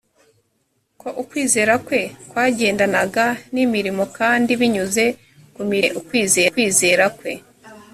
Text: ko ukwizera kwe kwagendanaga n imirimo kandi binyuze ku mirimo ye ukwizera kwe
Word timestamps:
ko 1.01 1.07
ukwizera 1.21 1.73
kwe 1.85 2.01
kwagendanaga 2.29 3.25
n 3.53 3.55
imirimo 3.65 4.03
kandi 4.17 4.51
binyuze 4.61 5.05
ku 5.55 5.61
mirimo 5.71 5.95
ye 6.35 6.43
ukwizera 6.47 7.05
kwe 7.17 7.31